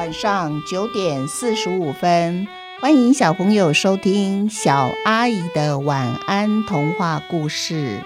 [0.00, 2.48] 晚上九点四十五分，
[2.80, 8.02] 欢迎小朋友收听小阿姨的晚安童话故事。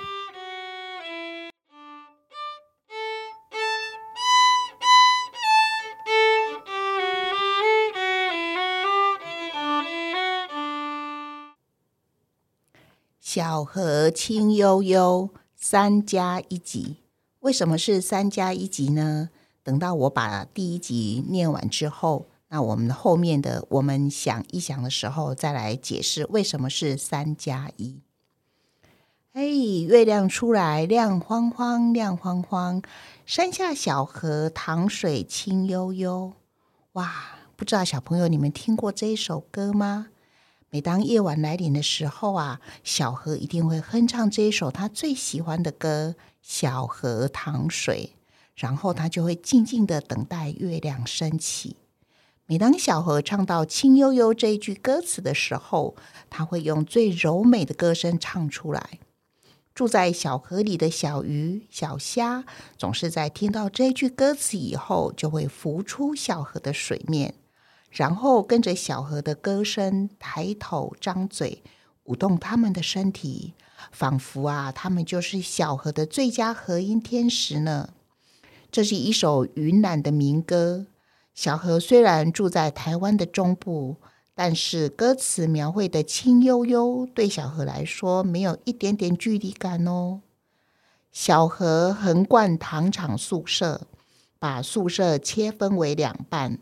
[13.20, 16.96] 小河清悠悠，三加一集。
[17.38, 19.28] 为什么是三加一集呢？
[19.64, 28.00] 等到我把第一集念完之后，那我们后面的我们想一想的时候，再来解释为什么是三加一。
[29.32, 32.82] 哎，月亮出来，亮晃晃，亮晃晃，
[33.26, 36.34] 山下小河淌水清悠悠。
[36.92, 40.08] 哇，不知道小朋友你们听过这一首歌吗？
[40.70, 48.14] 每当夜晚来临的时候啊，小河一定会哼唱这一首他最喜欢的歌《小河淌水》。
[48.54, 51.76] 然后他就会静静的等待月亮升起。
[52.46, 55.96] 每当小河唱到“清悠悠”这一句歌词的时候，
[56.28, 58.98] 他会用最柔美的歌声唱出来。
[59.74, 62.44] 住在小河里的小鱼、小虾，
[62.76, 67.34] 总是在听到这句歌词以后，就会浮出小河的水面，
[67.90, 71.64] 然后跟着小河的歌声抬头张嘴，
[72.04, 73.54] 舞动他们的身体，
[73.90, 77.94] 仿佛啊，他们就是小河的最佳和音天使呢。
[78.74, 80.86] 这是一首云南的民歌。
[81.32, 83.98] 小河虽然住在台湾的中部，
[84.34, 90.22] 但是歌词描绘的清悠悠，对小河来说没有一点点距离感哦。
[91.12, 93.86] 小河横贯糖厂宿舍，
[94.40, 96.58] 把宿舍切分为两半。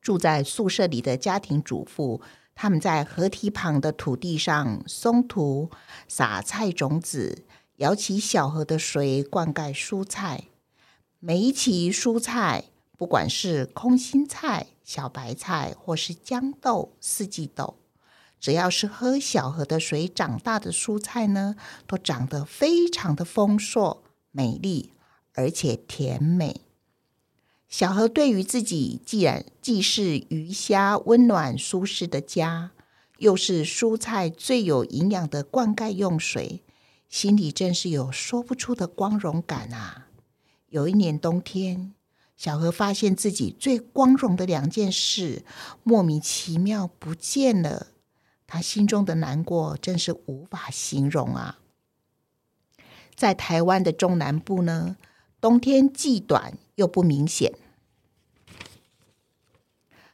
[0.00, 2.20] 住在宿舍里的家庭主妇，
[2.56, 5.70] 他们在河堤旁的土地上松土、
[6.08, 7.44] 撒菜种子，
[7.76, 10.46] 舀起小河的水灌溉蔬菜。
[11.26, 12.66] 每一期蔬菜，
[12.96, 17.78] 不管是空心菜、小白菜，或是豇豆、四季豆，
[18.38, 21.56] 只要是喝小河的水长大的蔬菜呢，
[21.88, 24.92] 都长得非常的丰硕、美丽，
[25.34, 26.60] 而且甜美。
[27.68, 32.70] 小河对于自己，既然既是鱼虾温暖舒适的家，
[33.18, 36.62] 又是蔬菜最有营养的灌溉用水，
[37.08, 40.05] 心里真是有说不出的光荣感啊！
[40.76, 41.94] 有一年冬天，
[42.36, 45.42] 小何发现自己最光荣的两件事
[45.82, 47.86] 莫名其妙不见了，
[48.46, 51.60] 他心中的难过真是无法形容啊！
[53.14, 54.98] 在台湾的中南部呢，
[55.40, 57.54] 冬天既短又不明显。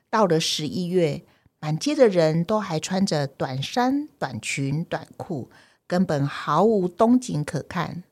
[0.09, 1.25] 到了十一月，
[1.59, 5.51] 满街的人都还穿着短衫、短裙、短裤，
[5.89, 8.05] 根本毫无冬景可看。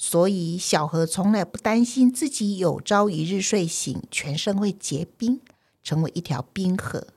[0.00, 5.40] 所以，小河从来不担心自己有朝一日睡醒，全身会结冰，
[5.82, 7.08] 成为一条冰河。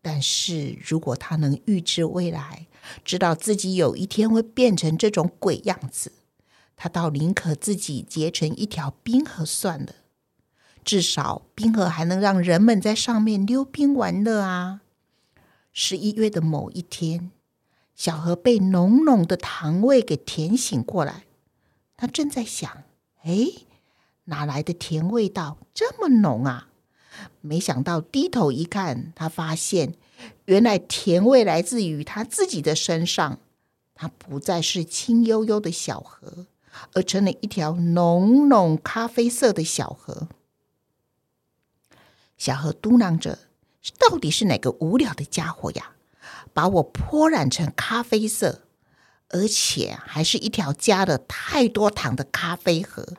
[0.00, 2.66] 但是如果他能预知未来，
[3.04, 6.12] 知道自己有一天会变成这种鬼样子，
[6.76, 9.96] 他倒宁可自己结成一条冰河算了。
[10.82, 14.80] 至少，冰河还能让人们在上面溜冰玩乐啊！
[15.74, 17.30] 十一月的某一天，
[17.94, 21.24] 小河被浓浓的糖味给甜醒过来。
[22.02, 22.82] 他正在想
[23.22, 23.46] ：“哎，
[24.24, 26.66] 哪来的甜味道这么浓啊？”
[27.40, 29.94] 没想到低头一看，他发现
[30.46, 33.38] 原来甜味来自于他自己的身上。
[33.94, 36.48] 它不再是清悠悠的小河，
[36.94, 40.26] 而成了一条浓浓咖啡色的小河。
[42.36, 43.38] 小河嘟囔着
[44.00, 45.92] ：“到底是哪个无聊的家伙呀，
[46.52, 48.62] 把我泼染成咖啡色？”
[49.32, 53.14] 而且还是一条加了太多糖的咖啡河，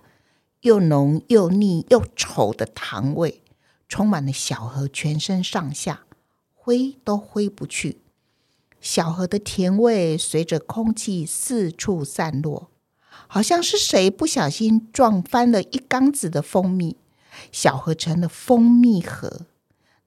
[0.61, 3.41] 又浓又腻又丑的糖味，
[3.89, 6.03] 充满了小河全身上下，
[6.53, 7.99] 挥都挥不去。
[8.79, 12.69] 小河的甜味随着空气四处散落，
[13.27, 16.97] 好像是谁不小心撞翻了一缸子的蜂蜜，
[17.51, 19.41] 小河成了蜂蜜河。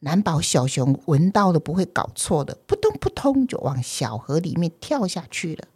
[0.01, 5.67] 难保小熊闻到了不会搞错的，扑通扑通就往小河里面跳下去了。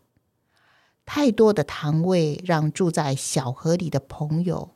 [1.12, 4.70] 太多的糖味让住在小河里的朋友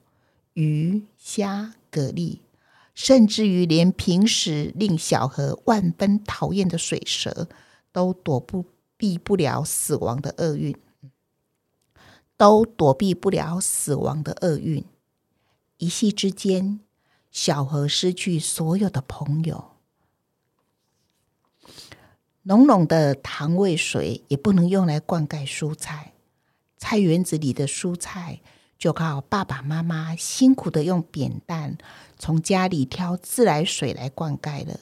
[0.55, 2.41] 鱼虾蛤蜊，
[2.93, 7.47] 甚至于连平时令小河万分讨厌的水蛇，
[7.93, 8.65] 都躲不
[8.97, 10.77] 避不了死亡的厄运，
[12.37, 14.85] 都躲避不了死亡的厄运。
[15.77, 16.81] 一夕之间，
[17.31, 19.71] 小河失去所有的朋友，
[22.43, 26.14] 浓浓的糖味水也不能用来灌溉蔬菜。
[26.77, 28.41] 菜园子里的蔬菜
[28.79, 31.79] 就靠爸爸妈妈辛苦的用扁担
[32.19, 34.81] 从家里挑自来水来灌溉了。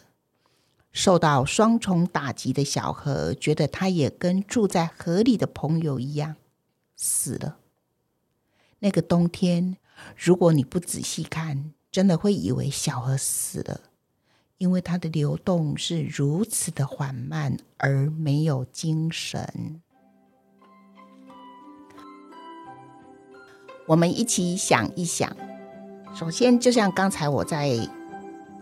[0.92, 6.36] 受到双重打击的小何，觉得他也跟住在河里的朋友一样
[6.96, 7.56] 死了。
[8.80, 9.76] 那个冬天，
[10.16, 13.80] 如果你不仔细看，真的会以为小河死了，
[14.58, 19.80] 因为它的流动是如此的缓慢而没有精神。
[23.86, 25.36] 我们一起想一想，
[26.14, 27.76] 首先，就像刚才我在。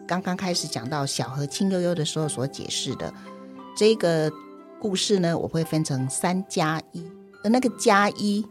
[0.06, 3.14] 刚刚开始讲到小河清悠悠的时候所解释的
[3.76, 4.28] 这个
[4.80, 7.08] 故事呢，我会分成三加一，
[7.44, 8.44] 而那个加一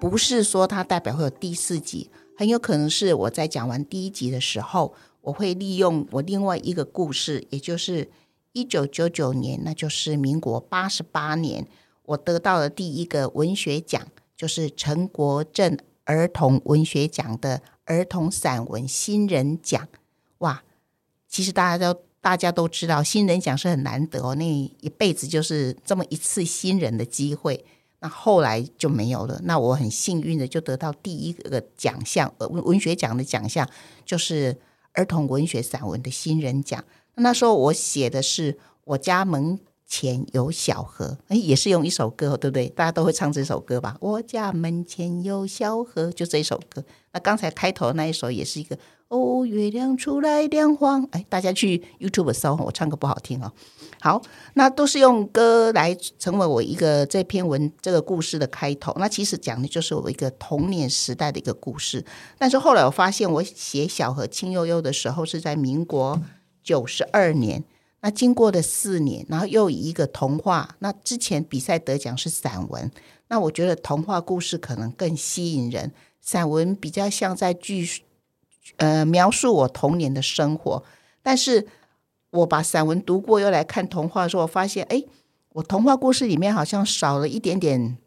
[0.00, 8.08] 不是说它代表会有第四集，很有可能是我在讲完第一集的时候，我会利用我另外一个故事，也就是
[8.52, 11.68] 一九九九年，那就是民国八十八年，
[12.06, 14.00] 我得到了第一个文学奖，
[14.34, 15.76] 就是陈国正
[16.06, 19.86] 儿童文学奖的儿童散文新人奖，
[20.38, 20.64] 哇！
[21.28, 27.64] 其实大家都大家都知道，新人奖是很难得，那一辈子就是这么一次新人的机会。
[28.00, 29.40] 那后来就没有了。
[29.44, 33.68] 那我很幸运的就得到第一个奖项，文文学奖的奖项，
[34.04, 34.56] 就是
[34.92, 36.84] 儿童文学散文的新人奖。
[37.14, 42.68] 那时候我写的是我家门前有小河，哎，也是用一首歌，对不对？
[42.70, 43.96] 大家都会唱这首歌吧？
[44.00, 46.84] 我家门前有小河，就这首歌。
[47.12, 48.76] 那刚才开头那一首也是一个。
[49.08, 53.52] 哦，月亮出来亮晃，哎，大家去 YouTube 搜，我唱歌不好听哦。
[54.00, 54.20] 好，
[54.54, 58.92] 那都是用歌来成为我一个这篇文这个故事的开头。
[58.98, 62.04] 那其实讲的就是我一个童年时代的一个故事。
[62.36, 66.20] 但是后来我发现，我写小河清悠悠的时候是在民国
[66.64, 67.62] 九十二年。
[68.06, 70.76] 那经过了四年，然后又以一个童话。
[70.78, 72.88] 那之前比赛得奖是散文，
[73.26, 78.04] 那我觉得童话故事可能更吸引人，散文比较像在叙
[78.76, 80.84] 呃，描述我童年的生活，
[81.20, 81.66] 但是
[82.30, 85.02] 我把散文读过，又来看童话的时候，我发现，哎，
[85.54, 87.98] 我童话故事里面好像少了一点点，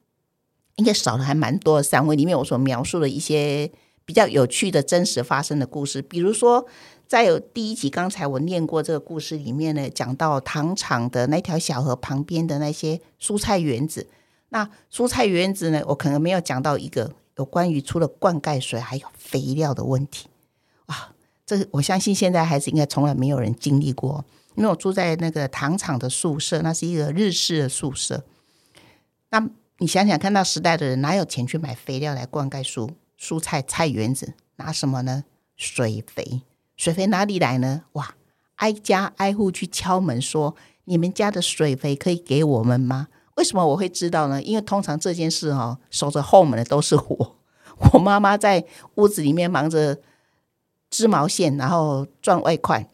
[0.77, 1.83] 应该少了还蛮多。
[1.83, 3.69] 散文里面我所描述的一些
[4.05, 6.65] 比较有趣的真实发生的故事，比如说，
[7.09, 14.07] 在有第一集刚才我念过这个故事里面呢，讲到糖厂的那条小河旁边的那些蔬菜园子，
[14.49, 20.27] 那蔬菜园子呢，我可能没有讲到一个有关于除了灌溉水还有肥料的问题。
[20.85, 21.15] 啊，
[21.47, 24.23] 这我相信现在孩子应该从来没有人经历过，
[24.53, 28.23] 因为我住在那个糖厂的宿舍，那是一个日式的宿舍。
[29.31, 34.35] 那你想想看，那时代的人哪有钱去买肥料来灌溉蔬蔬菜菜园子？
[34.57, 35.23] 拿什么呢？
[35.55, 36.41] 水肥，
[36.79, 37.83] 水肥哪里来呢？
[37.91, 38.15] 哇，
[38.55, 40.55] 挨家挨户去敲门说
[40.85, 44.41] ：“你们家的水肥可以给我们吗？”为什么我会知道呢？
[44.41, 47.35] 因为通常这件事哈，守着后门的都是我，
[47.91, 48.65] 我妈妈在
[48.95, 49.99] 屋子里面忙着。
[50.91, 52.89] 织毛线，然后赚外快，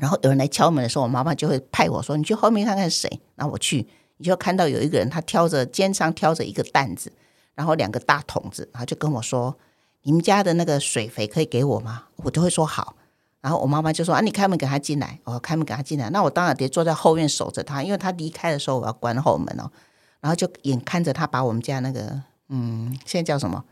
[0.00, 3.86] 然后有人来敲门的时候，我妈妈就会派我说：“你去后面看看谁。”那我去，
[4.16, 7.12] 你就看到有一个人，他挑着肩上挑着一个担子，
[7.54, 9.56] 然后两个大桶子，然后就跟我说
[10.04, 12.96] ：“你们家的那个水肥可以给我吗？”我就会说好。
[13.42, 19.70] 然后我妈妈就说：“啊，你开门给他进来。”我开门给他进来，那我当然得坐在后院守着他，因为他离开的时候我要关后门哦。
[20.20, 23.64] 然后就眼看着他把我们家那个嗯，现在叫什么？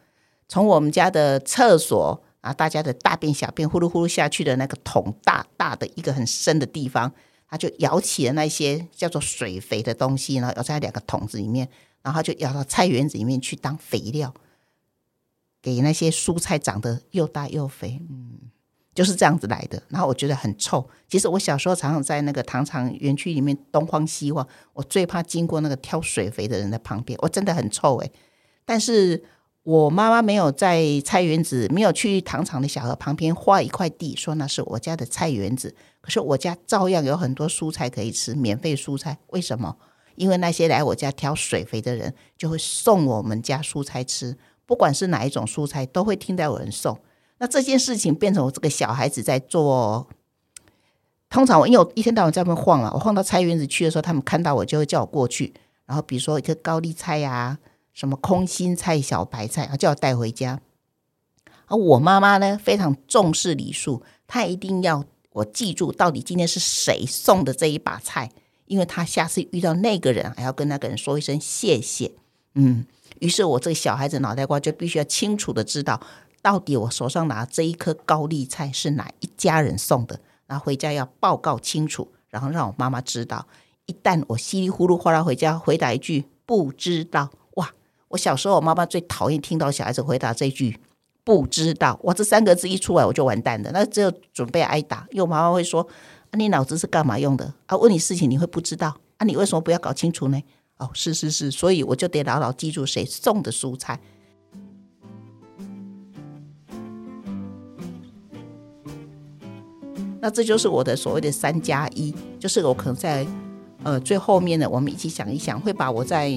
[0.48, 2.22] 从我们家的厕所。
[2.42, 2.52] 啊！
[2.52, 7.12] 大家的大便、小便呼噜呼噜下去的那个桶，大大的一个很深的地方，
[7.48, 11.68] 他就舀起了那些叫做水肥的东西，然后舀在两个桶子里面，
[12.02, 14.34] 然后就舀到菜园子里面去当肥料，
[15.62, 18.00] 给那些蔬菜长得又大又肥。
[18.10, 18.50] 嗯，
[18.94, 19.82] 就是这样子来的。
[19.88, 20.86] 然后我觉得很臭。
[21.08, 28.12] 其实我小时候常常在那个糖厂园区里面东晃西晃，我最怕经过那个挑水肥的人的旁边，我真的很臭诶。
[28.66, 29.24] 但是。
[29.64, 35.76] 我妈妈没有在菜园子，没有去糖厂的小河旁边画一块地，说那是我家的菜园子。
[36.00, 39.18] 可是我家照样有很多蔬菜可以吃，免费蔬菜。
[39.28, 39.76] 为什么？
[40.16, 46.98] 因为那些来我家挑水肥的人，就会送我们家蔬菜吃，不管是哪一种蔬菜，都会听到有人送。
[47.38, 50.08] 那这件事情变成我这个小孩子在做。
[51.28, 55.52] 通常我因为我一天到晚在外面晃啊，我晃到菜园子去的时候，他们看到我就会叫我过去。
[55.86, 57.58] 然后比如说一颗高丽菜呀。
[57.94, 60.58] 什么空心菜、小白菜啊，叫我带回家。
[61.66, 68.30] 而我妈妈呢，非常重视礼数，她一定要我记住到底今天是谁送的这一把菜，
[68.64, 72.12] 因为她下次遇到那个人，还要跟那个人说一声谢谢。
[72.54, 72.86] 嗯，
[73.22, 76.00] 于是我这个小孩子脑袋瓜就必须要清楚的知道，
[76.42, 83.46] 到底我手上拿这一颗高丽菜是哪一家人送的，然后回家要报告清楚，然后让我妈妈知道。
[83.86, 87.30] 一旦我稀里糊涂哗啦回家回答一句不知道。
[87.54, 87.70] 哇
[88.08, 90.80] 我小时候，我妈妈最讨厌听到小孩子回答这句
[91.22, 92.00] “不知道”。
[92.02, 93.70] 哇，这三个字一出来，我就完蛋了。
[93.72, 95.86] 那只有准备挨打，因为我妈妈会说
[96.30, 97.54] ：“啊，你脑子是干嘛用的？
[97.66, 98.96] 啊，问你事情你会不知道？
[99.18, 100.42] 啊，你为什么不要搞清楚呢？”
[100.82, 104.00] 哦，是是是，所以我就得牢牢记住谁送的蔬菜。
[110.20, 113.24] 那这就是我的所谓的三加一，就是我可能在
[113.84, 116.36] 呃最后面呢，我们一起想一想，会把我在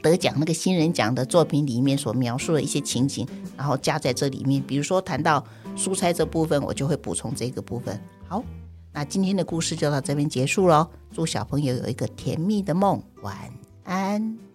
[0.00, 4.62] 得奖那个新人奖的作品里面所描述的一些情景，然后加在这里面。
[4.62, 5.44] 比如说谈到
[5.76, 8.00] 蔬菜这部分，我就会补充这个部分。
[8.28, 8.44] 好，
[8.92, 10.88] 那今天的故事就到这边结束喽。
[11.10, 13.36] 祝小朋友有一个甜蜜的梦，晚
[13.84, 14.51] 安。